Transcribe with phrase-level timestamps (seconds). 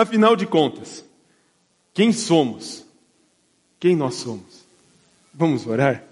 [0.00, 1.04] Afinal de contas,
[1.92, 2.86] quem somos?
[3.78, 4.64] Quem nós somos?
[5.34, 6.02] Vamos orar?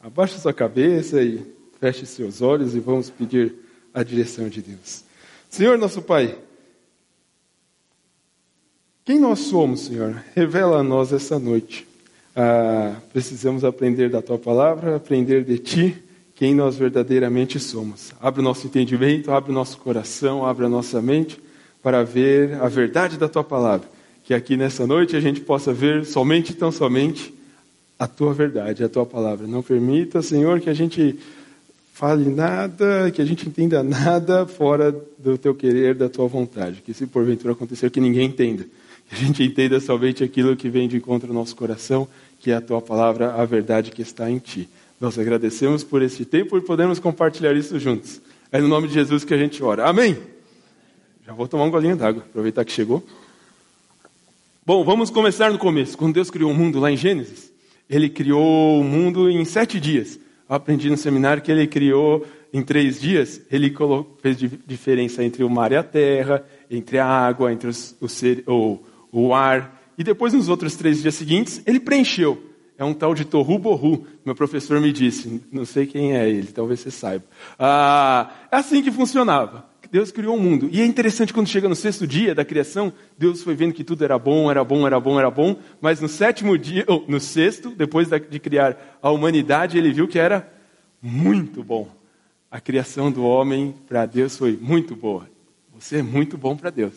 [0.00, 1.44] Abaixe sua cabeça e
[1.80, 3.52] feche seus olhos e vamos pedir
[3.92, 5.02] a direção de Deus.
[5.50, 6.38] Senhor nosso Pai,
[9.04, 10.22] quem nós somos, Senhor?
[10.32, 11.88] Revela a nós essa noite.
[12.36, 16.04] Ah, precisamos aprender da Tua palavra, aprender de Ti,
[16.36, 18.12] quem nós verdadeiramente somos.
[18.20, 21.42] Abre o nosso entendimento, abre o nosso coração, abre a nossa mente
[21.84, 23.86] para ver a verdade da Tua palavra.
[24.24, 27.32] Que aqui nessa noite a gente possa ver somente tão somente
[27.98, 29.46] a Tua verdade, a Tua palavra.
[29.46, 31.20] Não permita, Senhor, que a gente
[31.92, 36.80] fale nada, que a gente entenda nada fora do Teu querer, da Tua vontade.
[36.80, 38.64] Que se porventura acontecer que ninguém entenda,
[39.06, 42.08] que a gente entenda somente aquilo que vem de encontro ao nosso coração,
[42.40, 44.70] que é a Tua palavra, a verdade que está em Ti.
[44.98, 48.22] Nós agradecemos por esse tempo e podemos compartilhar isso juntos.
[48.50, 49.84] É no nome de Jesus que a gente ora.
[49.84, 50.33] Amém.
[51.26, 53.02] Já vou tomar um golinho d'água, aproveitar que chegou.
[54.66, 55.96] Bom, vamos começar no começo.
[55.96, 57.50] Quando Deus criou o mundo lá em Gênesis,
[57.88, 60.18] Ele criou o mundo em sete dias.
[60.46, 63.40] Eu aprendi no seminário que Ele criou em três dias.
[63.50, 63.74] Ele
[64.20, 64.36] fez
[64.66, 68.78] diferença entre o mar e a terra, entre a água, entre os, o, ser, o,
[69.10, 69.82] o ar.
[69.96, 74.06] E depois, nos outros três dias seguintes, Ele preencheu é um tal de Tohu Bohu.
[74.24, 77.24] Meu professor me disse, não sei quem é ele, talvez você saiba.
[77.58, 79.64] Ah, é assim que funcionava.
[79.94, 80.68] Deus criou o mundo.
[80.72, 84.02] E é interessante quando chega no sexto dia da criação, Deus foi vendo que tudo
[84.02, 87.70] era bom, era bom, era bom, era bom, mas no sétimo dia, ou no sexto,
[87.70, 90.52] depois de criar a humanidade, ele viu que era
[91.00, 91.88] muito bom.
[92.50, 95.30] A criação do homem para Deus foi muito boa.
[95.78, 96.94] Você é muito bom para Deus.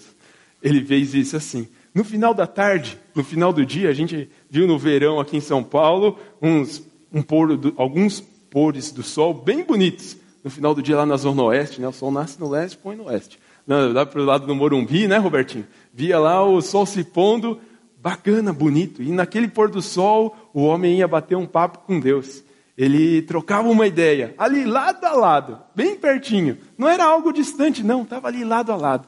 [0.60, 1.68] Ele fez isso assim.
[1.94, 5.42] No final da tarde, no final do dia, a gente viu no verão aqui em
[5.42, 6.82] São Paulo uns,
[7.14, 10.18] um pôr do, alguns pôres do sol bem bonitos.
[10.48, 11.90] No final do dia lá na Zona Oeste, né?
[11.90, 13.38] o sol nasce no leste, põe no oeste.
[13.68, 15.68] lá para o lado do Morumbi, né, Robertinho?
[15.94, 17.60] Via lá o sol se pondo,
[18.02, 19.04] bacana, bonito.
[19.04, 22.46] E naquele pôr do sol, o homem ia bater um papo com Deus.
[22.78, 26.58] Ele trocava uma ideia, ali lado a lado, bem pertinho.
[26.78, 29.06] Não era algo distante, não, estava ali lado a lado.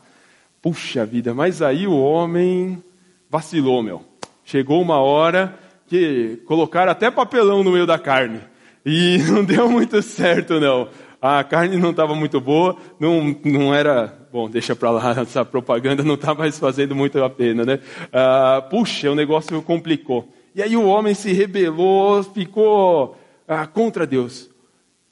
[0.62, 2.84] Puxa vida, mas aí o homem
[3.30, 4.04] vacilou, meu.
[4.44, 5.58] Chegou uma hora
[5.88, 8.42] que colocaram até papelão no meio da carne.
[8.86, 10.90] E não deu muito certo, não.
[11.22, 14.18] A carne não estava muito boa, não, não era.
[14.32, 17.80] Bom, deixa para lá, essa propaganda não está mais fazendo muito a pena, né?
[18.14, 20.32] Ah, puxa, o negócio complicou.
[20.56, 24.50] E aí o homem se rebelou, ficou ah, contra Deus.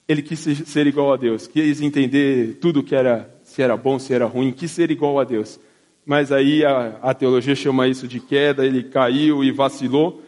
[0.07, 4.13] Ele quis ser igual a Deus, quis entender tudo que era se era bom, se
[4.13, 5.59] era ruim, quis ser igual a Deus.
[6.06, 10.22] Mas aí a, a teologia chama isso de queda, ele caiu e vacilou,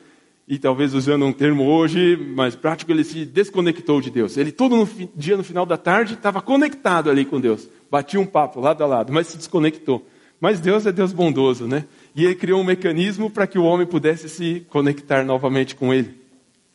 [0.49, 4.35] e talvez usando um termo hoje mais prático, ele se desconectou de Deus.
[4.35, 8.25] Ele todo no, dia no final da tarde estava conectado ali com Deus, batia um
[8.25, 10.03] papo lado a lado, mas se desconectou.
[10.41, 11.85] Mas Deus é Deus bondoso, né?
[12.15, 16.17] E ele criou um mecanismo para que o homem pudesse se conectar novamente com ele.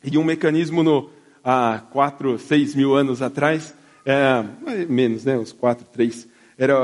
[0.01, 1.09] E um mecanismo no,
[1.43, 3.75] há quatro, seis mil anos atrás,
[4.05, 4.41] é,
[4.87, 5.37] menos, né?
[5.37, 6.77] Uns quatro, três, era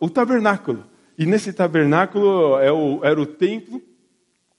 [0.00, 0.84] o tabernáculo.
[1.18, 2.68] E nesse tabernáculo é
[3.06, 3.82] era o templo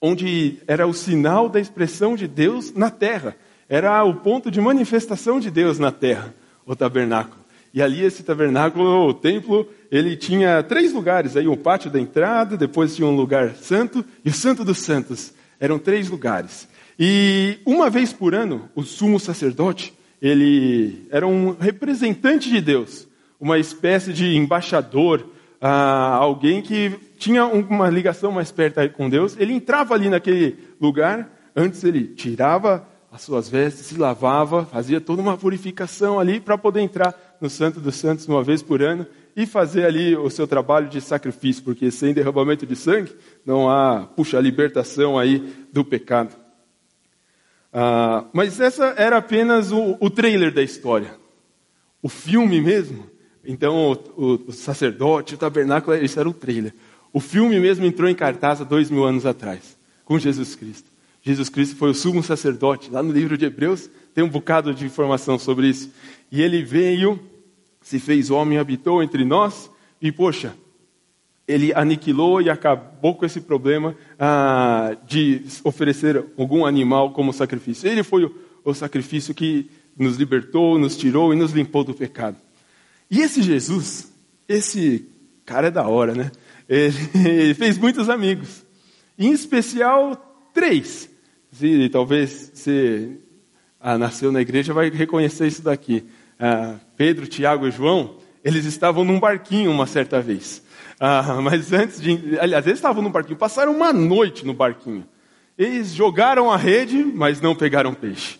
[0.01, 3.35] onde era o sinal da expressão de Deus na terra.
[3.67, 6.33] Era o ponto de manifestação de Deus na terra,
[6.65, 7.39] o tabernáculo.
[7.73, 11.37] E ali esse tabernáculo, o templo, ele tinha três lugares.
[11.37, 15.33] Aí o pátio da entrada, depois tinha um lugar santo e o santo dos santos.
[15.59, 16.67] Eram três lugares.
[16.97, 23.07] E uma vez por ano, o sumo sacerdote, ele era um representante de Deus
[23.39, 25.25] uma espécie de embaixador,
[25.61, 29.35] ah, alguém que tinha uma ligação mais perto com Deus.
[29.37, 35.21] Ele entrava ali naquele lugar, antes ele tirava as suas vestes, se lavava, fazia toda
[35.21, 39.05] uma purificação ali para poder entrar no Santo dos Santos uma vez por ano
[39.35, 43.15] e fazer ali o seu trabalho de sacrifício, porque sem derramamento de sangue
[43.45, 45.39] não há, puxa, libertação aí
[45.73, 46.35] do pecado.
[47.73, 51.15] Ah, mas essa era apenas o, o trailer da história.
[52.01, 53.08] O filme mesmo
[53.45, 56.73] então, o, o, sacerdote, o tabernáculo, isso era o trailer.
[57.11, 60.89] O filme mesmo entrou em cartaz há dois mil anos atrás, com Jesus Cristo.
[61.21, 62.91] Jesus Cristo foi o sumo sacerdote.
[62.91, 65.91] Lá no livro de Hebreus tem um bocado de informação sobre isso.
[66.31, 67.19] E ele veio,
[67.81, 69.69] se fez homem, habitou entre nós,
[70.01, 70.53] e poxa,
[71.47, 77.89] ele aniquilou e acabou com esse problema ah, de oferecer algum animal como sacrifício.
[77.89, 82.37] Ele foi o, o sacrifício que nos libertou, nos tirou e nos limpou do pecado.
[83.09, 84.11] E esse Jesus,
[84.47, 85.07] esse
[85.45, 86.31] cara é da hora, né?
[86.69, 88.63] Ele fez muitos amigos.
[89.17, 90.15] Em especial,
[90.53, 91.09] três.
[91.51, 93.17] Se talvez você
[93.79, 96.05] ah, nasceu na igreja, vai reconhecer isso daqui.
[96.39, 100.61] Ah, Pedro, Tiago e João, eles estavam num barquinho uma certa vez.
[100.99, 102.37] Ah, mas antes de.
[102.39, 105.05] Aliás, eles estavam no barquinho, passaram uma noite no barquinho.
[105.57, 108.38] Eles jogaram a rede, mas não pegaram peixe.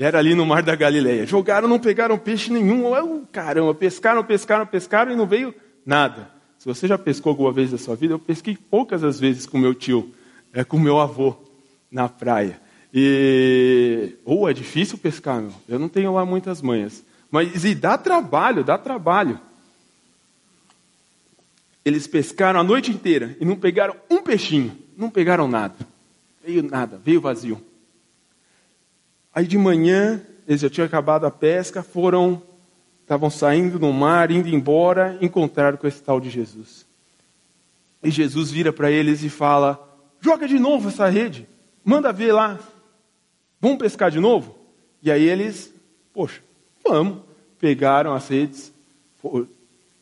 [0.00, 1.26] Era ali no Mar da Galileia.
[1.26, 2.86] Jogaram, não pegaram peixe nenhum.
[2.86, 5.54] Oh, caramba, pescaram, pescaram, pescaram e não veio
[5.84, 6.30] nada.
[6.58, 9.58] Se você já pescou alguma vez na sua vida, eu pesquei poucas as vezes com
[9.58, 10.10] meu tio,
[10.54, 11.36] é, com meu avô,
[11.90, 12.58] na praia.
[12.94, 14.14] E.
[14.24, 15.52] Ou oh, é difícil pescar, meu.
[15.68, 17.04] Eu não tenho lá muitas manhas.
[17.30, 19.38] Mas e dá trabalho, dá trabalho.
[21.84, 25.76] Eles pescaram a noite inteira e não pegaram um peixinho, não pegaram nada.
[26.42, 27.60] Veio nada, veio vazio.
[29.34, 32.42] Aí de manhã, eles já tinham acabado a pesca, foram,
[33.02, 36.84] estavam saindo no mar, indo embora, encontraram com esse tal de Jesus.
[38.02, 39.78] E Jesus vira para eles e fala:
[40.20, 41.46] Joga de novo essa rede,
[41.84, 42.58] manda ver lá.
[43.60, 44.56] Vamos pescar de novo?
[45.02, 45.72] E aí eles,
[46.12, 46.40] poxa,
[46.84, 47.18] vamos.
[47.58, 48.72] Pegaram as redes,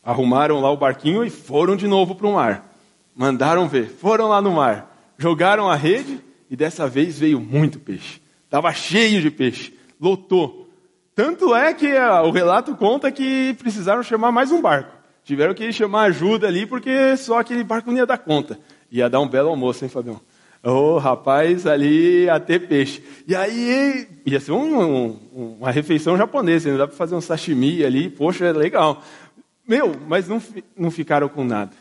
[0.01, 2.73] arrumaram lá o barquinho e foram de novo para o mar.
[3.13, 8.21] Mandaram ver, foram lá no mar, jogaram a rede e dessa vez veio muito peixe.
[8.49, 10.67] Estava cheio de peixe, lotou.
[11.13, 14.91] Tanto é que a, o relato conta que precisaram chamar mais um barco.
[15.23, 18.57] Tiveram que chamar ajuda ali porque só aquele barco não ia dar conta.
[18.91, 20.19] Ia dar um belo almoço, hein, Fabião?
[20.63, 23.03] Ô, oh, rapaz, ali ia ter peixe.
[23.27, 28.09] E aí, ia ser um, um, uma refeição japonesa, dá para fazer um sashimi ali,
[28.09, 29.03] poxa, é legal.
[29.67, 30.41] Meu, mas não,
[30.75, 31.73] não ficaram com nada.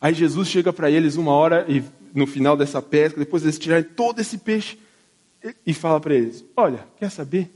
[0.00, 1.82] Aí Jesus chega para eles uma hora, e
[2.14, 4.78] no final dessa pesca, depois eles tirarem todo esse peixe,
[5.66, 7.50] e fala para eles: Olha, quer saber?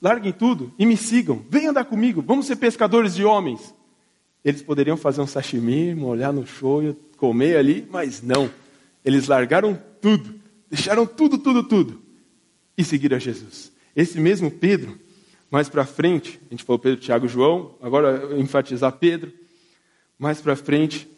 [0.00, 1.42] Larguem tudo e me sigam.
[1.50, 2.22] Venham andar comigo.
[2.22, 3.74] Vamos ser pescadores de homens.
[4.44, 8.48] Eles poderiam fazer um sashimi, molhar no shoyu, comer ali, mas não.
[9.04, 10.34] Eles largaram tudo,
[10.70, 12.00] deixaram tudo, tudo, tudo
[12.76, 13.72] e seguiram a Jesus.
[13.96, 14.96] Esse mesmo Pedro
[15.50, 19.32] mais para frente, a gente falou Pedro, Tiago João, agora enfatizar Pedro.
[20.18, 21.08] Mais para frente,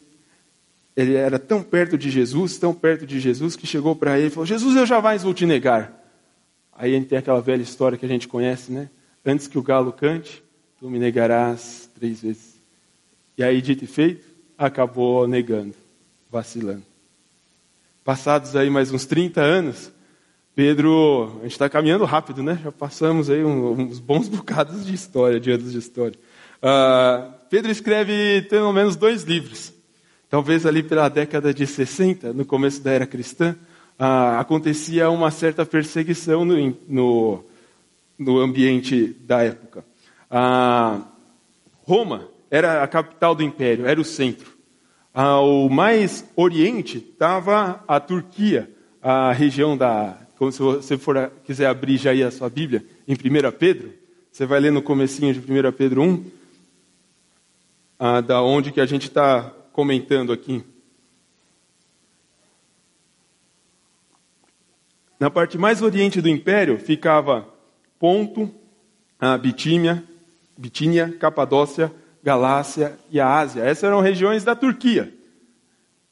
[0.95, 4.29] ele era tão perto de Jesus, tão perto de Jesus, que chegou para ele e
[4.29, 5.99] falou: Jesus, eu jamais vou te negar.
[6.73, 8.89] Aí a gente tem aquela velha história que a gente conhece, né?
[9.25, 10.43] Antes que o galo cante,
[10.79, 12.55] tu me negarás três vezes.
[13.37, 14.25] E aí, dito e feito,
[14.57, 15.75] acabou negando,
[16.29, 16.83] vacilando.
[18.03, 19.91] Passados aí mais uns 30 anos,
[20.55, 22.59] Pedro, a gente está caminhando rápido, né?
[22.63, 26.19] Já passamos aí uns bons bocados de história, de anos de história.
[26.57, 29.71] Uh, Pedro escreve pelo menos dois livros.
[30.31, 33.53] Talvez ali pela década de 60, no começo da era cristã,
[33.99, 37.43] uh, acontecia uma certa perseguição no, no,
[38.17, 39.83] no ambiente da época.
[40.31, 41.03] Uh,
[41.83, 44.53] Roma era a capital do império, era o centro.
[45.13, 51.97] Ao mais oriente estava a Turquia, a região da como se você for, quiser abrir
[51.97, 53.17] já aí a sua Bíblia, em 1
[53.59, 53.91] Pedro,
[54.31, 56.25] você vai ler no comecinho de 1 Pedro 1,
[57.99, 60.63] ah, da onde que a gente está comentando aqui.
[65.19, 67.47] Na parte mais oriente do império ficava
[67.99, 68.51] Ponto,
[69.19, 70.03] a Bitínia,
[70.57, 73.61] Bitínia, Capadócia, Galácia e a Ásia.
[73.61, 75.13] Essas eram regiões da Turquia.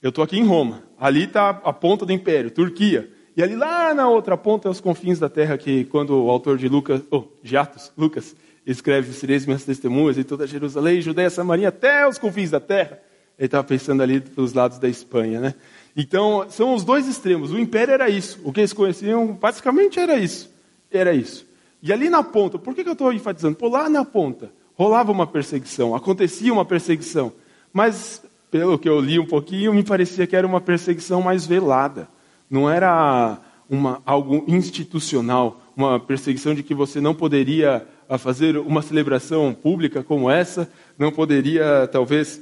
[0.01, 0.83] Eu estou aqui em Roma.
[0.99, 3.09] Ali está a ponta do império, Turquia.
[3.35, 6.67] E ali lá na outra ponta, aos confins da terra, que quando o autor de
[6.67, 8.35] Lucas, oh, de Atos, Lucas,
[8.65, 12.99] escreve sereis minhas testemunhas em toda Jerusalém, Judeia, Samaria, até os confins da terra.
[13.39, 15.55] Ele estava pensando ali pelos lados da Espanha, né?
[15.95, 17.51] Então, são os dois extremos.
[17.51, 18.39] O império era isso.
[18.43, 20.53] O que eles conheciam, basicamente, era isso.
[20.91, 21.47] Era isso.
[21.81, 23.55] E ali na ponta, por que, que eu estou enfatizando?
[23.55, 27.31] Por lá na ponta, rolava uma perseguição, acontecia uma perseguição.
[27.73, 32.07] Mas, pelo que eu li um pouquinho, me parecia que era uma perseguição mais velada
[32.49, 33.37] não era
[33.69, 40.03] uma, algo institucional, uma perseguição de que você não poderia ah, fazer uma celebração pública
[40.03, 42.41] como essa, não poderia talvez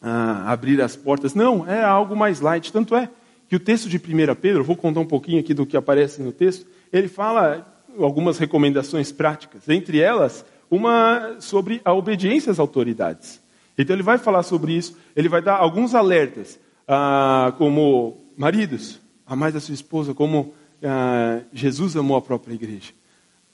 [0.00, 1.34] ah, abrir as portas.
[1.34, 2.72] Não, é algo mais light.
[2.72, 3.08] Tanto é
[3.48, 6.32] que o texto de 1 Pedro, vou contar um pouquinho aqui do que aparece no
[6.32, 7.66] texto, ele fala
[7.98, 13.40] algumas recomendações práticas, entre elas uma sobre a obediência às autoridades.
[13.78, 19.56] Então ele vai falar sobre isso, ele vai dar alguns alertas, ah, como maridos, Amais
[19.56, 22.92] a sua esposa como ah, Jesus amou a própria igreja.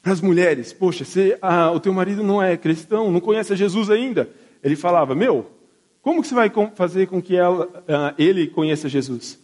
[0.03, 3.57] Para as mulheres, poxa, se ah, o teu marido não é cristão, não conhece a
[3.57, 4.29] Jesus ainda,
[4.63, 5.51] ele falava: Meu,
[6.03, 9.39] como que você vai fazer com que ela, ah, ele conheça Jesus?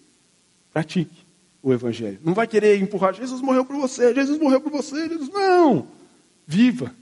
[0.73, 1.25] Pratique
[1.63, 2.19] o evangelho.
[2.25, 5.31] Não vai querer empurrar: Jesus morreu por você, Jesus morreu por você, Jesus.
[5.31, 5.87] Não!
[6.47, 6.93] Viva!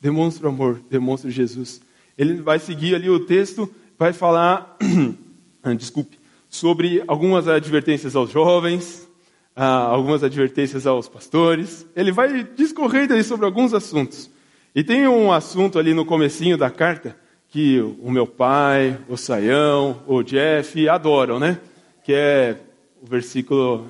[0.00, 1.80] Demonstre o amor, demonstre Jesus.
[2.18, 4.76] Ele vai seguir ali o texto, vai falar.
[5.78, 6.18] desculpe
[6.50, 9.08] sobre algumas advertências aos jovens,
[9.56, 11.86] ah, algumas advertências aos pastores.
[11.94, 14.30] Ele vai discorrendo aí sobre alguns assuntos.
[14.74, 17.16] E tem um assunto ali no comecinho da carta
[17.54, 21.60] que o meu pai, o Saião, o Jeff adoram, né?
[22.02, 22.58] Que é
[23.00, 23.88] o versículo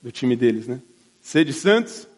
[0.00, 0.80] do time deles, né?
[1.20, 2.08] Sede santos,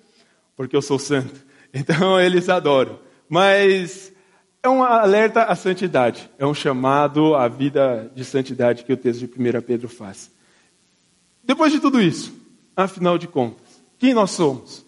[0.57, 1.35] porque eu sou santo.
[1.77, 3.01] Então eles adoram.
[3.29, 4.13] Mas
[4.63, 9.27] é um alerta à santidade, é um chamado à vida de santidade que o texto
[9.27, 10.31] de 1 Pedro faz.
[11.43, 12.33] Depois de tudo isso,
[12.77, 14.87] afinal de contas, quem nós somos?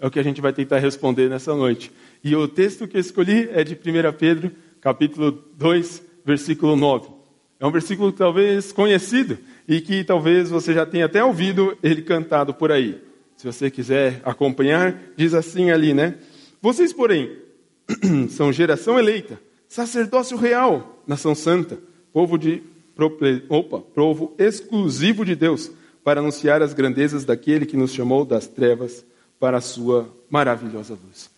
[0.00, 1.92] É o que a gente vai tentar responder nessa noite.
[2.24, 4.50] E o texto que eu escolhi é de 1 Pedro,
[4.84, 7.08] capítulo 2, versículo 9.
[7.58, 12.52] É um versículo talvez conhecido e que talvez você já tenha até ouvido ele cantado
[12.52, 13.02] por aí.
[13.34, 16.16] Se você quiser acompanhar, diz assim ali, né?
[16.60, 17.34] Vocês, porém,
[18.28, 21.78] são geração eleita, sacerdócio real, nação santa,
[22.12, 22.62] povo de
[23.48, 25.70] opa, povo exclusivo de Deus,
[26.04, 29.02] para anunciar as grandezas daquele que nos chamou das trevas
[29.40, 31.33] para a sua maravilhosa luz.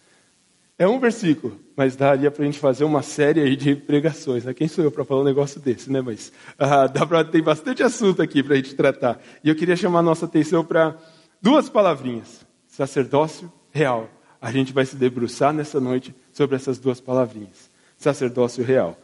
[0.78, 4.44] É um versículo, mas daria para a gente fazer uma série aí de pregações.
[4.44, 4.52] Né?
[4.52, 6.02] Quem sou eu para falar um negócio desse, né?
[6.02, 9.18] Mas ah, dá para ter bastante assunto aqui para a gente tratar.
[9.42, 10.94] E eu queria chamar a nossa atenção para
[11.40, 14.10] duas palavrinhas: sacerdócio real.
[14.38, 18.98] A gente vai se debruçar nessa noite sobre essas duas palavrinhas: sacerdócio real.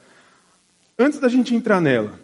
[0.99, 2.21] Antes da gente entrar nela,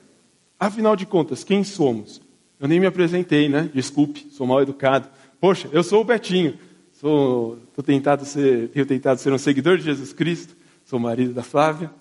[0.60, 2.20] afinal de contas, quem somos?
[2.60, 3.70] Eu nem me apresentei, né?
[3.72, 5.08] Desculpe, sou mal educado.
[5.40, 6.58] Poxa, eu sou o Betinho.
[7.00, 10.56] Sou, tentado ser, tenho tentado ser um seguidor de Jesus Cristo.
[10.84, 11.92] Sou marido da Flávia.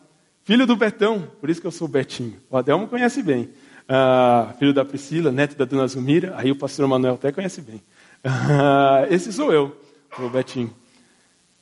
[0.44, 2.38] Filho do Betão, por isso que eu sou Betinho.
[2.50, 3.48] O Adelmo conhece bem.
[3.88, 6.34] Ah, filho da Priscila, neto da dona Zumira.
[6.36, 7.82] Aí o pastor Manuel até conhece bem.
[8.26, 9.80] Ah, esse sou eu,
[10.18, 10.74] o Betinho.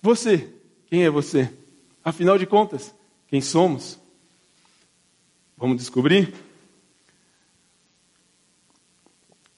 [0.01, 0.49] Você,
[0.87, 1.51] quem é você?
[2.05, 2.95] Afinal de contas,
[3.27, 3.99] quem somos?
[5.57, 6.33] Vamos descobrir?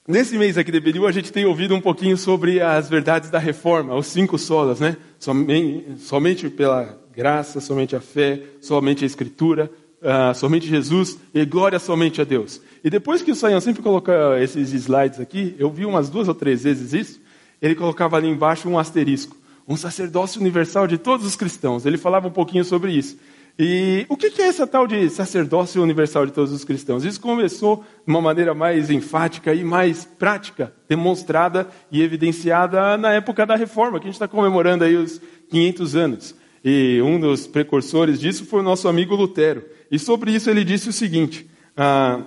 [0.08, 3.40] Nesse mês aqui de Beriu, a gente tem ouvido um pouquinho sobre as verdades da
[3.40, 4.96] reforma, os cinco solas, né?
[5.20, 9.70] Somente, somente pela graça, somente a fé, somente a escritura,
[10.02, 12.62] uh, somente Jesus e glória somente a Deus.
[12.82, 16.34] E depois que o Sayão sempre coloca esses slides aqui, eu vi umas duas ou
[16.34, 17.20] três vezes isso,
[17.62, 19.36] ele colocava ali embaixo um asterisco,
[19.68, 21.86] um sacerdócio universal de todos os cristãos.
[21.86, 23.18] Ele falava um pouquinho sobre isso.
[23.60, 27.04] E o que é essa tal de sacerdócio universal de todos os cristãos?
[27.04, 33.48] Isso começou de uma maneira mais enfática e mais prática, demonstrada e evidenciada na época
[33.48, 36.36] da reforma, que a gente está comemorando aí os 500 anos.
[36.64, 39.66] E um dos precursores disso foi o nosso amigo Lutero.
[39.90, 42.22] E sobre isso ele disse o seguinte: ah,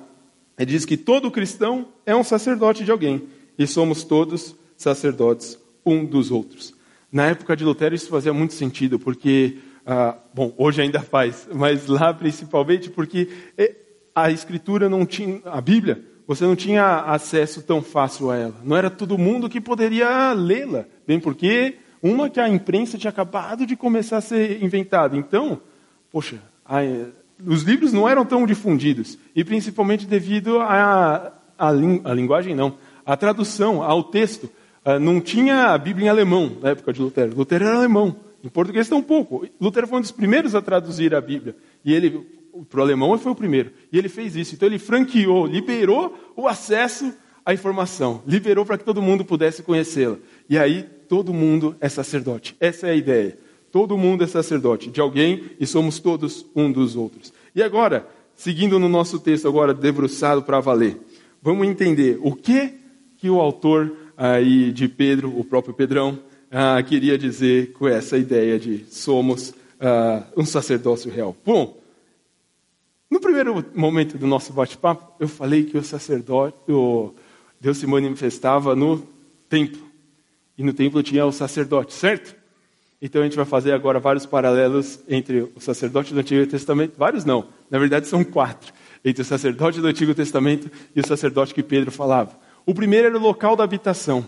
[0.58, 3.22] ele diz que todo cristão é um sacerdote de alguém,
[3.56, 5.56] e somos todos sacerdotes
[5.86, 6.74] um dos outros.
[7.12, 11.86] Na época de Lutero isso fazia muito sentido, porque ah, bom, hoje ainda faz, mas
[11.86, 13.74] lá principalmente porque é,
[14.14, 18.54] a escritura não tinha, a Bíblia, você não tinha acesso tão fácil a ela.
[18.62, 23.66] Não era todo mundo que poderia lê-la, bem porque uma que a imprensa tinha acabado
[23.66, 25.16] de começar a ser inventada.
[25.16, 25.60] Então,
[26.10, 26.78] poxa, a,
[27.44, 32.76] os livros não eram tão difundidos e principalmente devido à a, a, a, linguagem não,
[33.04, 34.50] a tradução ao texto.
[34.84, 37.36] Uh, não tinha a Bíblia em alemão na época de Lutero.
[37.36, 38.16] Lutero era alemão.
[38.42, 39.46] Em português tem um pouco.
[39.60, 41.54] Lutero foi um dos primeiros a traduzir a Bíblia.
[41.84, 42.26] E ele,
[42.68, 43.70] para o alemão, foi o primeiro.
[43.92, 44.54] E ele fez isso.
[44.54, 47.12] Então ele franqueou, liberou o acesso
[47.44, 48.22] à informação.
[48.26, 50.16] Liberou para que todo mundo pudesse conhecê-la.
[50.48, 52.56] E aí todo mundo é sacerdote.
[52.58, 53.38] Essa é a ideia.
[53.70, 57.32] Todo mundo é sacerdote de alguém e somos todos um dos outros.
[57.54, 60.98] E agora, seguindo no nosso texto agora debruçado para valer,
[61.42, 62.74] vamos entender o que
[63.16, 66.18] que o autor aí de Pedro, o próprio Pedrão,
[66.50, 71.36] ah, queria dizer com essa ideia de somos ah, um sacerdócio real.
[71.46, 71.78] Bom,
[73.10, 77.14] no primeiro momento do nosso bate-papo, eu falei que o sacerdote, o
[77.60, 79.06] Deus se manifestava no
[79.48, 79.80] templo.
[80.58, 82.34] E no templo tinha o sacerdote, certo?
[83.00, 86.98] Então a gente vai fazer agora vários paralelos entre o sacerdote do Antigo Testamento.
[86.98, 88.72] Vários não, na verdade são quatro.
[89.04, 92.38] Entre o sacerdote do Antigo Testamento e o sacerdote que Pedro falava.
[92.66, 94.26] O primeiro era o local da habitação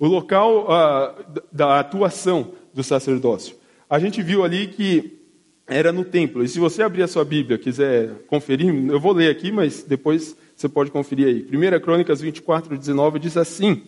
[0.00, 3.54] o local uh, da atuação do sacerdócio.
[3.88, 5.20] A gente viu ali que
[5.66, 6.42] era no templo.
[6.42, 10.34] E se você abrir a sua Bíblia, quiser conferir, eu vou ler aqui, mas depois
[10.56, 11.46] você pode conferir aí.
[11.52, 13.82] 1 Crônicas 24, 19 diz assim: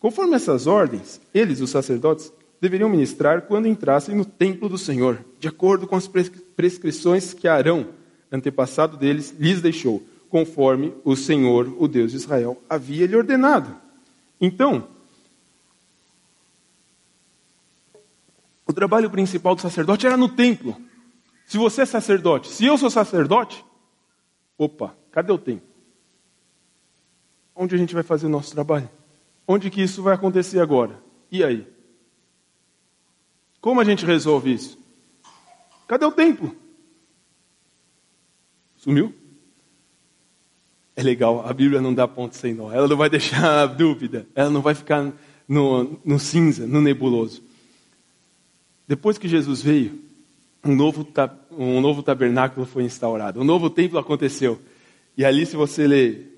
[0.00, 5.46] Conforme essas ordens, eles, os sacerdotes, deveriam ministrar quando entrassem no templo do Senhor, de
[5.46, 6.08] acordo com as
[6.56, 7.88] prescrições que Arão,
[8.32, 13.76] antepassado deles, lhes deixou, conforme o Senhor, o Deus de Israel, havia lhe ordenado.
[14.40, 14.88] Então,
[18.66, 20.76] O trabalho principal do sacerdote era no templo.
[21.46, 23.64] Se você é sacerdote, se eu sou sacerdote,
[24.56, 25.68] opa, cadê o templo?
[27.54, 28.88] Onde a gente vai fazer o nosso trabalho?
[29.46, 31.00] Onde que isso vai acontecer agora?
[31.30, 31.66] E aí?
[33.60, 34.78] Como a gente resolve isso?
[35.86, 36.56] Cadê o templo?
[38.76, 39.14] Sumiu?
[40.96, 42.72] É legal, a Bíblia não dá ponto sem nó.
[42.72, 44.26] Ela não vai deixar dúvida.
[44.34, 45.12] Ela não vai ficar
[45.46, 47.42] no, no cinza, no nebuloso.
[48.86, 49.98] Depois que Jesus veio,
[50.64, 51.06] um novo,
[51.50, 53.40] um novo tabernáculo foi instaurado.
[53.40, 54.60] Um novo templo aconteceu.
[55.16, 56.34] E ali, se você ler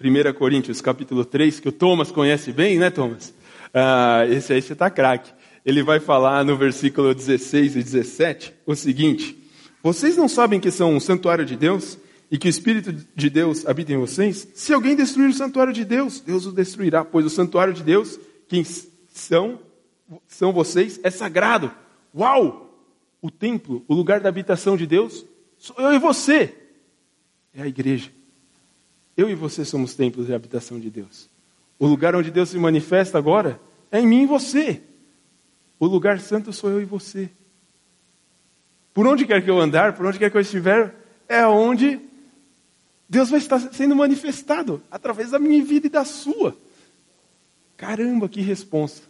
[0.00, 3.32] 1 Coríntios capítulo 3, que o Thomas conhece bem, né, Thomas?
[3.72, 5.32] Ah, esse aí você está craque.
[5.64, 9.36] Ele vai falar no versículo 16 e 17 o seguinte:
[9.82, 11.98] Vocês não sabem que são um santuário de Deus
[12.30, 14.46] e que o Espírito de Deus habita em vocês?
[14.54, 18.18] Se alguém destruir o santuário de Deus, Deus o destruirá, pois o santuário de Deus,
[18.48, 18.64] quem
[19.12, 19.58] são,
[20.28, 21.70] são vocês, é sagrado.
[22.14, 22.64] Uau!
[23.20, 25.24] O templo, o lugar da habitação de Deus,
[25.58, 26.54] sou eu e você.
[27.54, 28.10] É a igreja.
[29.16, 31.28] Eu e você somos templos de habitação de Deus.
[31.78, 33.60] O lugar onde Deus se manifesta agora
[33.90, 34.82] é em mim e você.
[35.78, 37.30] O lugar santo sou eu e você.
[38.94, 40.94] Por onde quer que eu andar, por onde quer que eu estiver,
[41.28, 42.00] é onde
[43.08, 46.56] Deus vai estar sendo manifestado através da minha vida e da sua.
[47.76, 49.02] Caramba, que responsa.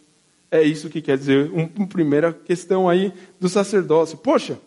[0.49, 4.17] É isso que quer dizer uma um primeira questão aí do sacerdócio.
[4.17, 4.59] Poxa,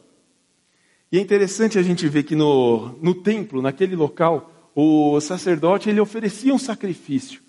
[1.10, 6.00] e é interessante a gente ver que no, no templo, naquele local, o sacerdote ele
[6.00, 7.42] oferecia um sacrifício.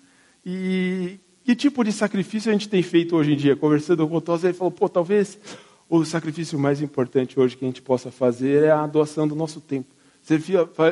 [0.44, 3.54] E que tipo de sacrifício a gente tem feito hoje em dia?
[3.54, 5.38] Conversando com o Tosa, ele falou, pô, talvez
[5.88, 9.60] o sacrifício mais importante hoje que a gente possa fazer é a doação do nosso
[9.60, 9.88] tempo.
[10.22, 10.38] Você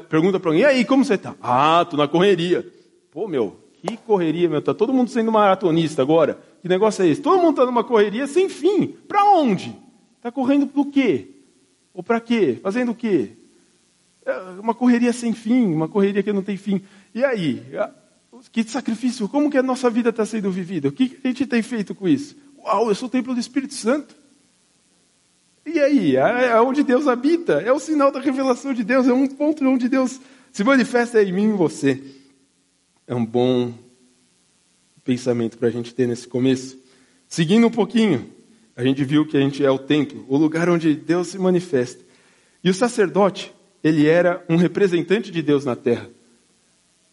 [0.09, 1.35] pergunta para alguém, e aí, como você está?
[1.40, 2.66] Ah, tô na correria.
[3.11, 6.38] Pô, meu, que correria, meu, tá todo mundo sendo maratonista agora.
[6.62, 7.20] Que negócio é esse?
[7.20, 8.87] Todo mundo está numa correria sem fim.
[9.08, 9.76] Para onde?
[10.16, 11.28] Está correndo para o quê?
[11.94, 12.58] Ou para quê?
[12.62, 13.30] Fazendo o quê?
[14.25, 16.82] É uma correria sem fim, uma correria que não tem fim.
[17.14, 17.62] E aí?
[18.52, 20.88] Que sacrifício, como que a nossa vida está sendo vivida?
[20.88, 22.36] O que a gente tem feito com isso?
[22.58, 24.14] Uau, eu sou o templo do Espírito Santo.
[25.64, 26.16] E aí?
[26.16, 29.88] É onde Deus habita, é o sinal da revelação de Deus, é um ponto onde
[29.88, 30.21] Deus
[30.52, 32.02] se manifesta em mim e em você.
[33.10, 33.75] É um bom
[35.02, 36.78] pensamento para a gente ter nesse começo.
[37.26, 38.30] Seguindo um pouquinho,
[38.76, 42.04] a gente viu que a gente é o templo, o lugar onde Deus se manifesta.
[42.62, 46.08] E o sacerdote, ele era um representante de Deus na terra.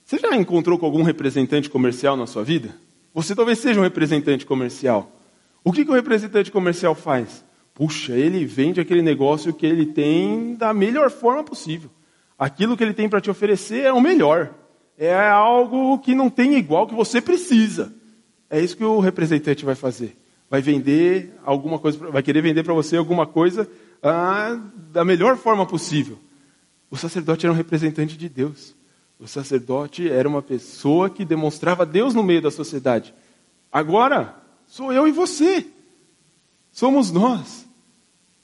[0.06, 2.76] Você já encontrou com algum representante comercial na sua vida?
[3.12, 5.20] Você talvez seja um representante comercial.
[5.64, 7.44] O que, que o representante comercial faz?
[7.74, 11.90] Puxa, ele vende aquele negócio que ele tem da melhor forma possível.
[12.38, 14.54] Aquilo que ele tem para te oferecer é o melhor.
[14.98, 17.94] É algo que não tem igual, que você precisa.
[18.50, 20.18] É isso que o representante vai fazer.
[20.50, 23.70] Vai vender alguma coisa, vai querer vender para você alguma coisa
[24.02, 24.58] ah,
[24.92, 26.18] da melhor forma possível.
[26.90, 28.74] O sacerdote era um representante de Deus.
[29.20, 33.14] O sacerdote era uma pessoa que demonstrava Deus no meio da sociedade.
[33.72, 34.36] Agora,
[34.68, 35.66] sou eu e você.
[36.72, 37.68] Somos nós.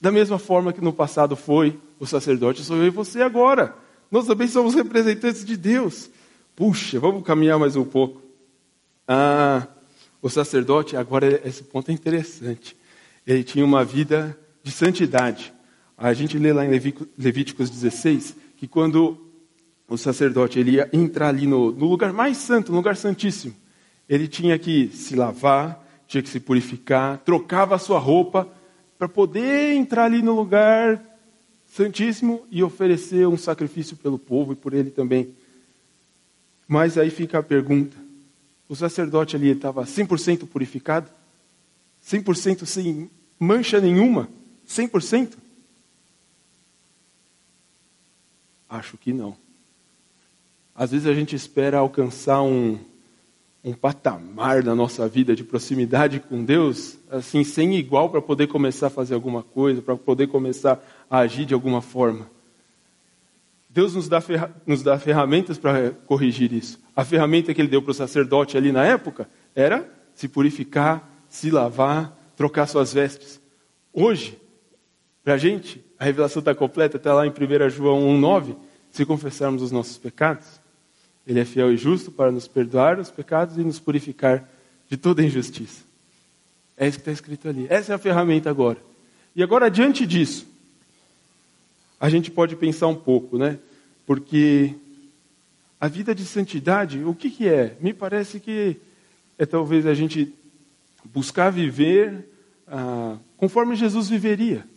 [0.02, 3.74] Da mesma forma que no passado foi o sacerdote, sou eu e você agora.
[4.12, 6.10] Nós também somos representantes de Deus.
[6.56, 8.22] Puxa, vamos caminhar mais um pouco.
[9.08, 9.68] Ah,
[10.22, 12.78] o sacerdote, agora esse ponto é interessante.
[13.26, 15.52] Ele tinha uma vida de santidade.
[15.98, 16.70] A gente lê lá em
[17.18, 19.18] Levíticos 16 que quando
[19.90, 23.56] o sacerdote ele ia entrar ali no, no lugar mais santo, no lugar santíssimo.
[24.08, 28.48] Ele tinha que se lavar, tinha que se purificar, trocava a sua roupa
[29.00, 31.04] para poder entrar ali no lugar
[31.66, 35.34] santíssimo e oferecer um sacrifício pelo povo e por ele também.
[36.74, 37.96] Mas aí fica a pergunta:
[38.68, 41.08] o sacerdote ali estava 100% purificado?
[42.04, 44.28] 100% sem mancha nenhuma?
[44.68, 45.34] 100%?
[48.68, 49.38] Acho que não.
[50.74, 52.80] Às vezes a gente espera alcançar um,
[53.64, 58.88] um patamar na nossa vida de proximidade com Deus, assim, sem igual para poder começar
[58.88, 62.33] a fazer alguma coisa, para poder começar a agir de alguma forma.
[63.74, 64.24] Deus nos dá,
[64.68, 66.80] nos dá ferramentas para corrigir isso.
[66.96, 71.50] A ferramenta que ele deu para o sacerdote ali na época era se purificar, se
[71.50, 73.42] lavar, trocar suas vestes.
[73.92, 74.40] Hoje,
[75.24, 78.56] para a gente, a revelação está completa, está lá em 1 João 1,9.
[78.92, 80.62] Se confessarmos os nossos pecados,
[81.26, 84.48] ele é fiel e justo para nos perdoar os pecados e nos purificar
[84.88, 85.84] de toda injustiça.
[86.78, 87.66] É isso que está escrito ali.
[87.72, 88.78] Essa é a ferramenta agora.
[89.36, 90.46] E agora, diante disso,
[92.04, 93.58] a gente pode pensar um pouco, né?
[94.06, 94.76] Porque
[95.80, 97.78] a vida de santidade, o que, que é?
[97.80, 98.76] Me parece que
[99.40, 100.34] é talvez a gente
[101.06, 102.28] buscar viver
[102.68, 104.68] ah, conforme Jesus viveria.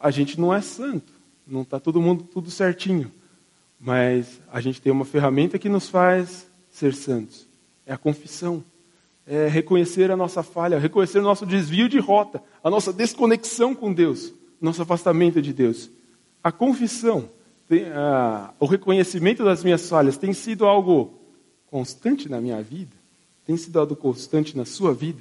[0.00, 1.12] A gente não é santo,
[1.46, 3.12] não está todo mundo tudo certinho.
[3.78, 7.46] Mas a gente tem uma ferramenta que nos faz ser santos.
[7.84, 8.64] É a confissão.
[9.26, 13.92] É reconhecer a nossa falha, reconhecer o nosso desvio de rota, a nossa desconexão com
[13.92, 14.32] Deus,
[14.62, 15.90] nosso afastamento de Deus.
[16.42, 17.28] a confissão,
[17.68, 21.14] tem, a, o reconhecimento das minhas falhas tem sido algo
[21.66, 22.94] constante na minha vida?
[23.44, 25.20] Tem sido algo constante na sua vida?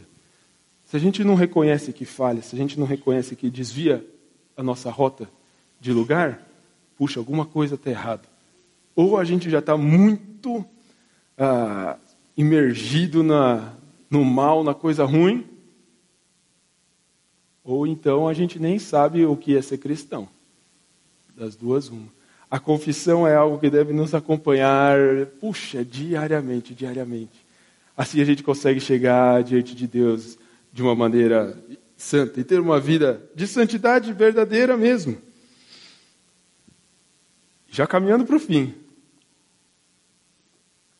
[0.86, 4.06] Se a gente não reconhece que falha, se a gente não reconhece que desvia
[4.56, 5.30] a nossa rota
[5.80, 6.45] de lugar,
[6.97, 8.23] puxa, alguma coisa está errada.
[8.95, 10.63] Ou a gente já está muito
[11.38, 11.97] ah,
[12.36, 13.73] imergido na,
[14.10, 15.45] no mal, na coisa ruim,
[17.63, 20.28] ou então a gente nem sabe o que é ser cristão.
[21.36, 22.08] Das duas, uma.
[22.50, 24.97] A confissão é algo que deve nos acompanhar,
[25.39, 27.45] puxa, diariamente, diariamente.
[27.95, 30.38] Assim a gente consegue chegar diante de Deus
[30.74, 31.58] de uma maneira
[31.95, 35.17] santa e ter uma vida de santidade verdadeira mesmo.
[37.69, 38.74] Já caminhando para o fim.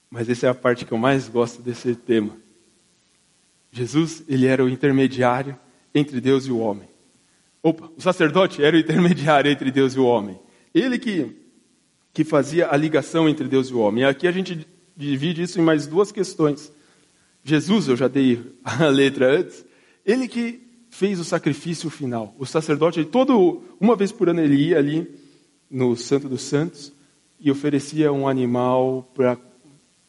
[0.10, 2.38] Mas essa é a parte que eu mais gosto desse tema.
[3.74, 5.58] Jesus, ele era o intermediário
[5.94, 6.88] entre Deus e o homem.
[7.64, 10.40] Opa, o sacerdote era o intermediário entre Deus e o homem.
[10.74, 11.36] Ele que,
[12.14, 14.04] que fazia a ligação entre Deus e o homem.
[14.04, 16.72] E aqui a gente divide isso em mais duas questões.
[17.44, 19.66] Jesus, eu já dei a letra antes,
[20.06, 22.36] ele que fez o sacrifício final.
[22.38, 25.08] O sacerdote, todo, uma vez por ano, ele ia ali
[25.70, 26.92] no Santo dos Santos
[27.40, 29.38] e oferecia um animal para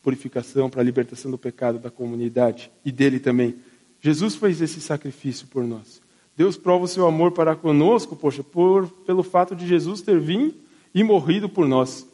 [0.02, 3.56] purificação, para a libertação do pecado da comunidade e dele também.
[4.02, 6.02] Jesus fez esse sacrifício por nós.
[6.36, 10.54] Deus prova o seu amor para conosco, poxa, por, pelo fato de Jesus ter vindo
[10.92, 12.04] e morrido por nós.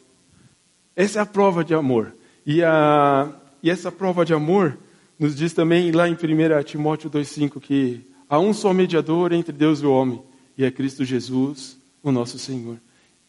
[0.95, 2.13] Essa é a prova de amor.
[2.45, 4.77] E, a, e essa prova de amor
[5.17, 9.81] nos diz também lá em 1 Timóteo 2,5 que há um só mediador entre Deus
[9.81, 10.21] e o homem,
[10.55, 12.77] e é Cristo Jesus, o nosso Senhor.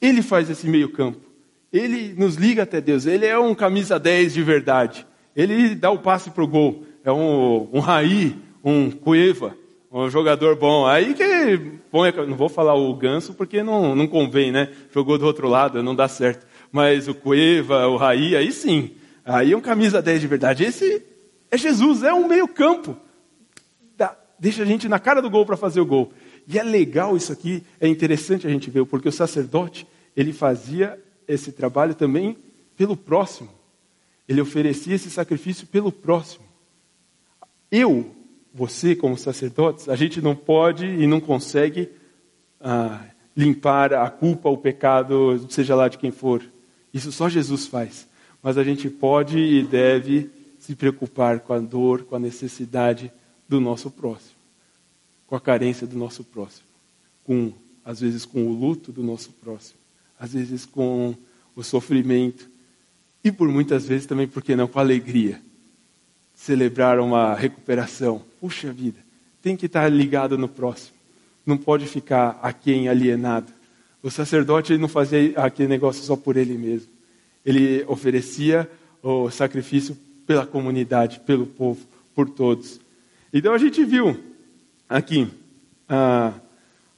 [0.03, 1.21] Ele faz esse meio campo.
[1.73, 3.07] Ele nos liga até Deus.
[3.07, 5.07] Ele é um camisa 10 de verdade.
[5.35, 6.85] Ele dá o passe para o gol.
[7.05, 7.81] É um, um
[8.63, 9.57] um Cueva,
[9.91, 10.87] um jogador bom.
[10.87, 11.59] Aí que
[11.91, 14.73] põe, não vou falar o Ganso porque não, não convém, né?
[14.93, 16.47] Jogou do outro lado, não dá certo.
[16.71, 18.93] Mas o Cueva, o Raí, aí sim.
[19.25, 20.65] Aí é um camisa 10 de verdade.
[20.65, 21.03] Esse
[21.51, 22.97] é Jesus, é um meio-campo.
[24.41, 26.15] Deixa a gente na cara do gol para fazer o gol.
[26.49, 30.99] E é legal isso aqui, é interessante a gente ver, porque o sacerdote, ele fazia
[31.29, 32.39] esse trabalho também
[32.75, 33.51] pelo próximo.
[34.27, 36.47] Ele oferecia esse sacrifício pelo próximo.
[37.71, 38.17] Eu,
[38.53, 41.89] você, como sacerdotes, a gente não pode e não consegue
[42.61, 43.01] ah,
[43.37, 46.43] limpar a culpa, o pecado, seja lá de quem for.
[46.93, 48.09] Isso só Jesus faz.
[48.43, 53.13] Mas a gente pode e deve se preocupar com a dor, com a necessidade
[53.49, 54.37] do nosso próximo,
[55.27, 56.67] com a carência do nosso próximo,
[57.25, 57.53] com
[57.85, 59.79] às vezes com o luto do nosso próximo,
[60.19, 61.15] às vezes com
[61.57, 62.49] o sofrimento
[63.23, 65.41] e por muitas vezes também, por que não, com a alegria.
[66.35, 68.23] Celebrar uma recuperação.
[68.41, 68.99] Puxa vida,
[69.43, 70.97] tem que estar ligado no próximo.
[71.45, 73.53] Não pode ficar aquém alienado.
[74.03, 76.89] O sacerdote ele não fazia aquele negócio só por ele mesmo.
[77.45, 78.71] Ele oferecia
[79.03, 81.81] o sacrifício pela comunidade, pelo povo,
[82.15, 82.81] por todos.
[83.33, 84.19] Então a gente viu
[84.89, 85.29] aqui
[85.89, 86.33] ah,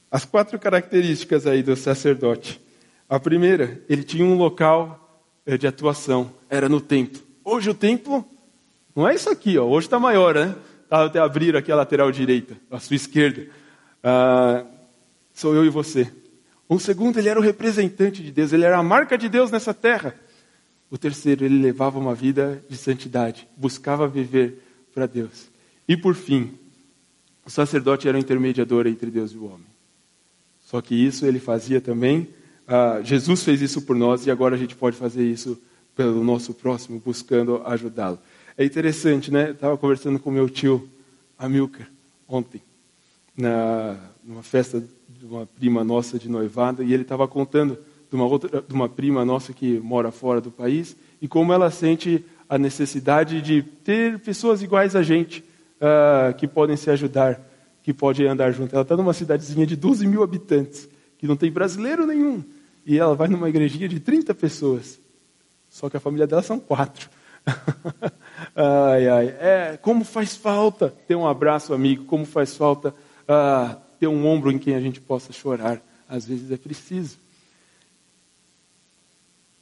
[0.09, 2.61] as quatro características aí do sacerdote.
[3.09, 7.21] A primeira, ele tinha um local eh, de atuação, era no templo.
[7.43, 8.25] Hoje o templo
[8.95, 9.65] não é isso aqui, ó.
[9.65, 10.55] hoje está maior, né?
[10.93, 13.47] Tá, até abrir aqui a lateral direita, a sua esquerda.
[14.03, 14.63] Ah,
[15.33, 16.13] sou eu e você.
[16.69, 19.73] O segundo, ele era o representante de Deus, ele era a marca de Deus nessa
[19.73, 20.13] terra.
[20.91, 24.61] O terceiro, ele levava uma vida de santidade, buscava viver
[24.93, 25.49] para Deus.
[25.87, 26.59] E por fim,
[27.43, 29.65] o sacerdote era o intermediador entre Deus e o homem.
[30.63, 32.29] Só que isso ele fazia também.
[32.67, 35.59] Ah, Jesus fez isso por nós e agora a gente pode fazer isso
[35.95, 38.19] pelo nosso próximo, buscando ajudá-lo.
[38.57, 39.51] É interessante, né?
[39.51, 40.87] Estava conversando com meu tio
[41.37, 41.87] Amilcar
[42.27, 42.61] ontem,
[43.35, 47.77] na, numa festa de uma prima nossa de noivado, e ele estava contando
[48.09, 51.71] de uma, outra, de uma prima nossa que mora fora do país e como ela
[51.71, 55.43] sente a necessidade de ter pessoas iguais a gente
[55.79, 57.41] uh, que podem se ajudar,
[57.81, 58.73] que podem andar junto.
[58.73, 60.87] Ela está numa cidadezinha de 12 mil habitantes,
[61.17, 62.43] que não tem brasileiro nenhum.
[62.85, 64.99] E ela vai numa igrejinha de 30 pessoas.
[65.69, 67.09] Só que a família dela são quatro.
[68.55, 69.27] ai, ai.
[69.39, 74.51] É, como faz falta ter um abraço amigo, como faz falta uh, ter um ombro
[74.51, 75.81] em quem a gente possa chorar.
[76.07, 77.17] Às vezes é preciso.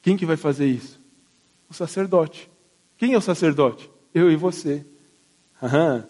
[0.01, 0.99] Quem que vai fazer isso?
[1.69, 2.49] O sacerdote.
[2.97, 3.89] Quem é o sacerdote?
[4.13, 4.85] Eu e você.
[5.61, 6.05] Aham.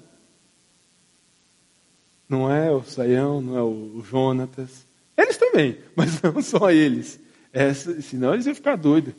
[2.27, 4.87] Não é o Saião, não é o Jonatas.
[5.17, 7.19] Eles também, mas não só eles.
[7.51, 9.13] É, senão eles iam ficar doidos.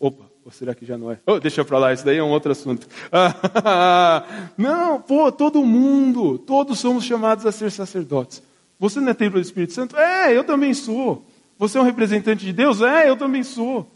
[0.00, 1.18] Opa, ou será que já não é?
[1.26, 2.86] Oh, deixa pra lá, isso daí é um outro assunto.
[4.58, 8.42] não, pô, todo mundo, todos somos chamados a ser sacerdotes.
[8.78, 9.96] Você não é templo do Espírito Santo?
[9.96, 11.24] É, eu também sou.
[11.58, 12.82] Você é um representante de Deus?
[12.82, 13.90] É, eu também sou.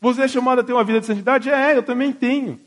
[0.00, 1.50] Você é chamado a ter uma vida de santidade?
[1.50, 2.58] É, eu também tenho.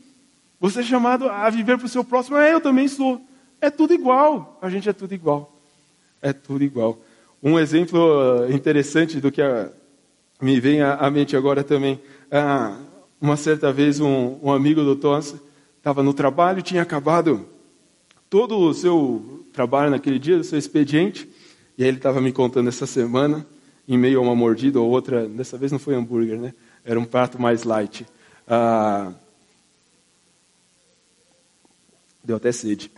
[0.60, 2.36] Você é chamado a viver para o seu próximo?
[2.36, 3.20] É, eu também sou.
[3.60, 4.58] É tudo igual.
[4.62, 5.52] A gente é tudo igual.
[6.20, 6.98] É tudo igual.
[7.42, 9.42] Um exemplo uh, interessante do que
[10.40, 12.00] me vem à, mente agora também.
[12.30, 12.76] Ah,
[13.22, 15.36] uma certa vez, um, um amigo do Thomas
[15.78, 17.46] estava no trabalho, tinha acabado
[18.28, 21.30] todo o seu trabalho naquele dia, o seu expediente,
[21.78, 23.46] e aí ele estava me contando essa semana,
[23.86, 26.52] em meio a uma mordida ou outra, dessa vez não foi hambúrguer, né?
[26.84, 28.04] Era um prato mais light.
[28.46, 29.12] Ah,
[32.24, 32.90] deu até sede.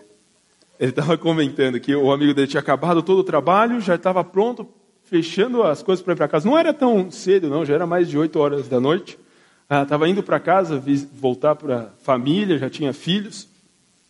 [0.80, 4.66] Ele estava comentando que o amigo dele tinha acabado todo o trabalho, já estava pronto,
[5.04, 6.48] fechando as coisas para ir para casa.
[6.48, 9.18] Não era tão cedo, não, já era mais de 8 horas da noite.
[9.64, 10.82] Estava ah, indo para casa,
[11.14, 13.48] voltar para a família, já tinha filhos.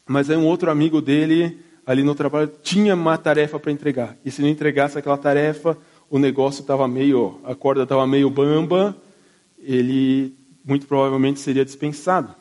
[0.06, 4.16] Mas aí um outro amigo dele, ali no trabalho, tinha uma tarefa para entregar.
[4.24, 5.78] E se não entregasse aquela tarefa,
[6.10, 8.96] o negócio estava meio, a corda estava meio bamba,
[9.58, 12.34] ele muito provavelmente seria dispensado.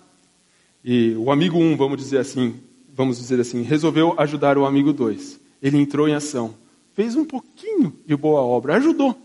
[0.83, 2.55] E o amigo 1, um, vamos dizer assim,
[2.93, 5.39] vamos dizer assim, resolveu ajudar o amigo 2.
[5.61, 6.55] Ele entrou em ação,
[6.93, 9.17] fez um pouquinho de boa obra, ajudou.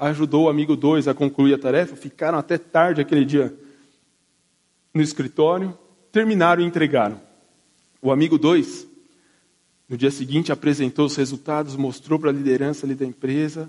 [0.00, 3.54] Ajudou o amigo 2 a concluir a tarefa, ficaram até tarde aquele dia
[4.94, 5.78] no escritório,
[6.10, 7.20] terminaram e entregaram.
[8.00, 8.88] O amigo 2,
[9.86, 13.68] no dia seguinte, apresentou os resultados, mostrou para a liderança ali da empresa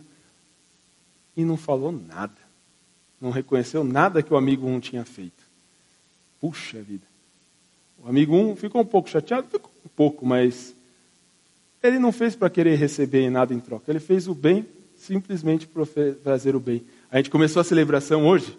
[1.35, 2.37] e não falou nada.
[3.19, 5.43] Não reconheceu nada que o amigo 1 um tinha feito.
[6.39, 7.05] Puxa vida.
[8.01, 10.73] O amigo 1 um ficou um pouco chateado, ficou um pouco, mas
[11.83, 13.91] ele não fez para querer receber nada em troca.
[13.91, 14.65] Ele fez o bem
[15.01, 15.83] simplesmente para
[16.23, 16.83] fazer o bem.
[17.09, 18.57] A gente começou a celebração hoje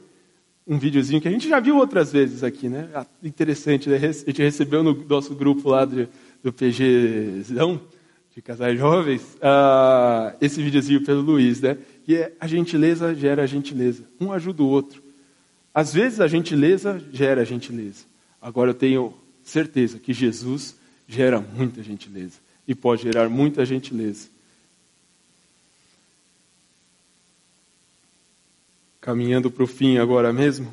[0.67, 2.89] um videozinho que a gente já viu outras vezes aqui, né?
[2.95, 3.97] Ah, interessante, né?
[3.97, 7.81] a gente recebeu no nosso grupo lá do, PGzão,
[8.35, 11.77] de casais jovens, uh, esse videozinho pelo Luiz, né?
[12.05, 14.05] Que é a gentileza gera a gentileza.
[14.21, 15.03] Um ajuda o outro.
[15.75, 18.05] Às vezes a gentileza gera a gentileza.
[18.41, 20.77] Agora eu tenho certeza que Jesus
[21.09, 24.29] gera muita gentileza e pode gerar muita gentileza.
[29.03, 30.73] Caminhando para o fim agora mesmo,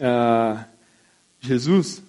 [0.00, 0.64] ah,
[1.38, 2.02] Jesus,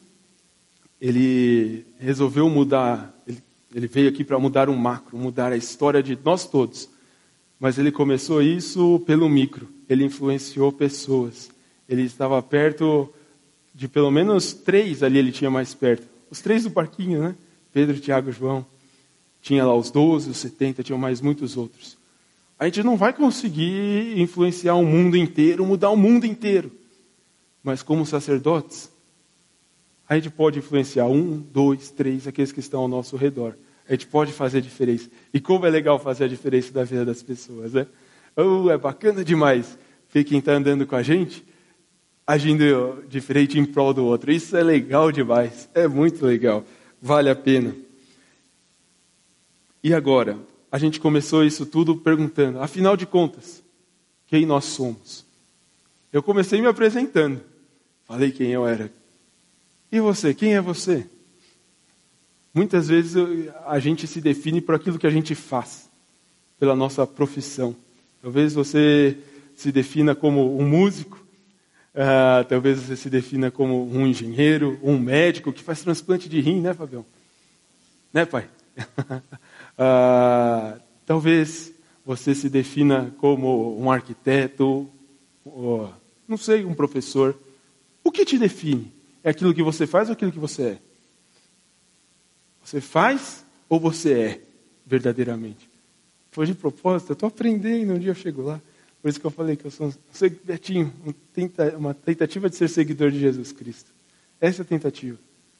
[0.99, 3.43] ele resolveu mudar, ele,
[3.75, 6.89] ele veio aqui para mudar um macro, mudar a história de nós todos.
[7.59, 11.51] Mas ele começou isso pelo micro, ele influenciou pessoas.
[11.87, 13.13] Ele estava perto
[13.75, 16.07] de pelo menos três ali, ele tinha mais perto.
[16.31, 17.35] Os três do parquinho, né?
[17.73, 18.65] Pedro, Tiago e João.
[19.41, 21.96] Tinha lá os doze, os setenta, tinham mais muitos outros.
[22.59, 26.71] A gente não vai conseguir influenciar o mundo inteiro, mudar o mundo inteiro.
[27.63, 28.89] Mas como sacerdotes,
[30.07, 33.55] a gente pode influenciar um, dois, três, aqueles que estão ao nosso redor.
[33.87, 35.09] A gente pode fazer a diferença.
[35.33, 37.85] E como é legal fazer a diferença da vida das pessoas, né?
[38.35, 39.77] Oh, é bacana demais
[40.11, 41.45] ver quem está andando com a gente
[42.27, 44.29] agindo diferente em prol do outro.
[44.29, 45.69] Isso é legal demais.
[45.73, 46.65] É muito legal.
[47.01, 47.73] Vale a pena.
[49.81, 50.37] E agora,
[50.71, 53.63] a gente começou isso tudo perguntando, afinal de contas,
[54.27, 55.25] quem nós somos?
[56.11, 57.41] Eu comecei me apresentando,
[58.05, 58.91] falei quem eu era.
[59.91, 61.07] E você, quem é você?
[62.53, 63.15] Muitas vezes
[63.65, 65.89] a gente se define por aquilo que a gente faz,
[66.59, 67.75] pela nossa profissão.
[68.21, 69.17] Talvez você
[69.55, 71.17] se defina como um músico,
[71.93, 76.59] uh, talvez você se defina como um engenheiro, um médico que faz transplante de rim,
[76.61, 77.05] né, Fabião?
[78.11, 78.49] Né, pai?
[79.77, 81.71] Ah, talvez
[82.05, 84.89] você se defina como um arquiteto,
[85.45, 85.93] ou,
[86.27, 87.37] não sei, um professor.
[88.03, 88.91] O que te define?
[89.23, 90.77] É aquilo que você faz ou aquilo que você é?
[92.63, 94.41] Você faz ou você é
[94.85, 95.69] verdadeiramente?
[96.31, 98.61] Foi de propósito, eu estou aprendendo, um dia eu chego lá.
[99.01, 99.93] Por isso que eu falei que eu sou um
[100.43, 100.93] Betinho,
[101.77, 103.91] uma tentativa de ser seguidor de Jesus Cristo.
[104.39, 105.17] Essa é a tentativa.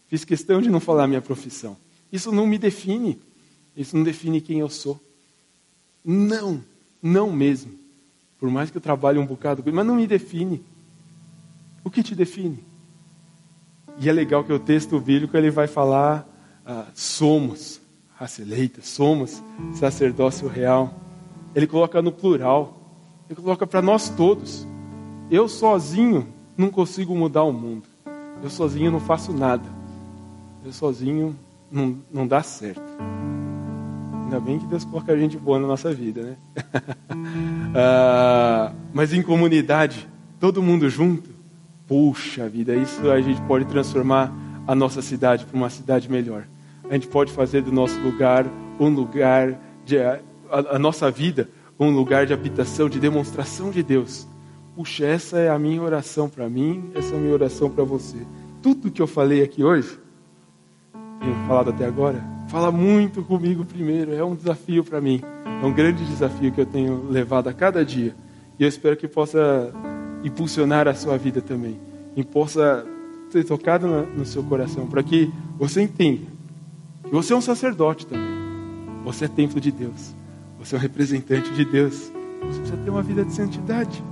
[0.08, 1.78] Fiz questão de não falar a minha profissão.
[2.12, 3.20] Isso não me define.
[3.78, 5.00] Isso não define quem eu sou.
[6.04, 6.64] Não,
[7.02, 7.72] não mesmo.
[8.40, 10.64] Por mais que eu trabalhe um bocado, mas não me define.
[11.84, 12.64] O que te define?
[14.00, 16.28] E é legal que o texto bíblico ele vai falar:
[16.66, 17.80] ah, somos
[18.16, 19.42] raça eleita, somos
[19.76, 21.00] sacerdócio real.
[21.54, 22.80] Ele coloca no plural,
[23.30, 24.66] ele coloca para nós todos.
[25.30, 27.88] Eu sozinho não consigo mudar o mundo.
[28.42, 29.70] Eu sozinho não faço nada.
[30.66, 31.36] Eu sozinho
[31.72, 32.82] não, não dá certo.
[34.28, 36.36] Ainda bem que Deus coloca gente boa na nossa vida, né?
[37.74, 40.06] ah, mas em comunidade,
[40.38, 41.30] todo mundo junto,
[41.88, 44.30] puxa vida, isso a gente pode transformar
[44.68, 46.44] a nossa cidade para uma cidade melhor.
[46.90, 48.46] A gente pode fazer do nosso lugar
[48.78, 50.20] um lugar de a,
[50.52, 54.28] a nossa vida um lugar de habitação, de demonstração de Deus.
[54.76, 58.18] Puxa, essa é a minha oração para mim, essa é a minha oração para você.
[58.62, 59.98] Tudo que eu falei aqui hoje,
[61.20, 65.22] tenho falado até agora, fala muito comigo primeiro, é um desafio para mim.
[65.62, 68.16] É um grande desafio que eu tenho levado a cada dia.
[68.60, 69.72] E eu espero que possa
[70.24, 71.80] impulsionar a sua vida também.
[72.16, 72.86] E possa
[73.30, 76.26] ser tocado no seu coração, para que você entenda
[77.04, 78.38] que você é um sacerdote também.
[79.04, 80.14] Você é templo de Deus.
[80.60, 82.12] Você é um representante de Deus.
[82.42, 84.04] Você precisa ter uma vida de santidade.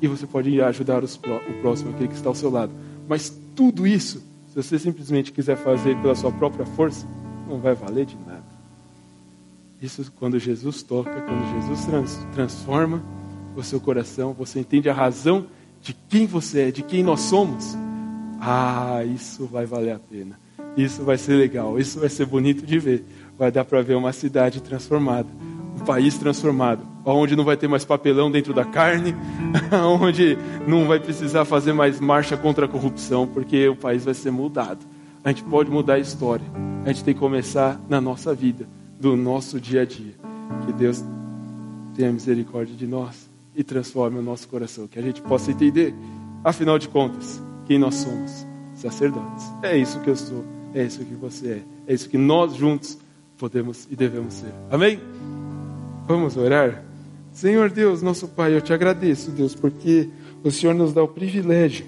[0.00, 2.72] E você pode ajudar os, o próximo, aquele que está ao seu lado.
[3.08, 4.22] Mas tudo isso,
[4.54, 7.04] se você simplesmente quiser fazer pela sua própria força,
[7.48, 8.44] não vai valer de nada.
[9.82, 13.02] Isso quando Jesus toca, quando Jesus trans, transforma
[13.56, 15.46] o seu coração, você entende a razão
[15.82, 17.76] de quem você é, de quem nós somos.
[18.40, 20.38] Ah, isso vai valer a pena.
[20.76, 23.04] Isso vai ser legal, isso vai ser bonito de ver.
[23.36, 25.28] Vai dar para ver uma cidade transformada,
[25.74, 29.14] um país transformado, onde não vai ter mais papelão dentro da carne,
[30.00, 34.30] onde não vai precisar fazer mais marcha contra a corrupção, porque o país vai ser
[34.30, 34.84] mudado.
[35.22, 36.44] A gente pode mudar a história.
[36.84, 38.66] A gente tem que começar na nossa vida
[39.00, 40.14] do nosso dia a dia.
[40.66, 41.02] Que Deus
[41.94, 44.86] tenha misericórdia de nós e transforme o nosso coração.
[44.86, 45.94] Que a gente possa entender,
[46.42, 48.46] afinal de contas, quem nós somos.
[48.74, 49.46] Sacerdotes.
[49.62, 52.98] É isso que eu sou, é isso que você é, é isso que nós juntos
[53.38, 54.52] podemos e devemos ser.
[54.70, 55.00] Amém?
[56.06, 56.84] Vamos orar?
[57.34, 60.08] Senhor Deus, nosso Pai, eu te agradeço, Deus, porque
[60.44, 61.84] o Senhor nos dá o privilégio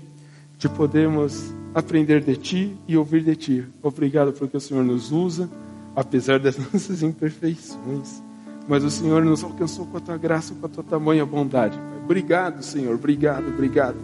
[0.59, 3.65] de podermos aprender de Ti e ouvir de Ti.
[3.81, 5.49] Obrigado porque o Senhor nos usa
[5.95, 8.21] apesar das nossas imperfeições.
[8.69, 11.79] Mas o Senhor nos alcançou com a tua graça, com a tua tamanha bondade.
[12.05, 13.97] Obrigado, Senhor, obrigado, obrigado,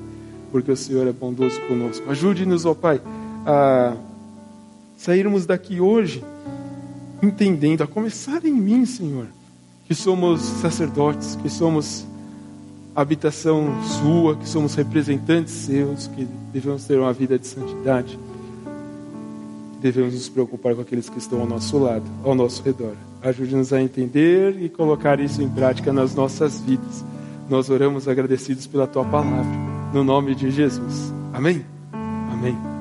[0.53, 2.09] porque o Senhor é bondoso conosco.
[2.09, 3.03] Ajude-nos, ó Pai,
[3.45, 3.97] a
[4.97, 6.25] sairmos daqui hoje
[7.21, 9.27] entendendo, a começar em mim, Senhor,
[9.93, 12.07] que somos sacerdotes, que somos
[12.97, 18.19] habitação sua, que somos representantes seus, que devemos ter uma vida de santidade
[19.83, 22.95] devemos nos preocupar com aqueles que estão ao nosso lado, ao nosso redor.
[23.21, 27.05] Ajude-nos a entender e colocar isso em prática nas nossas vidas.
[27.51, 29.45] Nós oramos agradecidos pela tua palavra,
[29.93, 31.13] no nome de Jesus.
[31.33, 31.67] Amém?
[31.93, 32.72] Amém.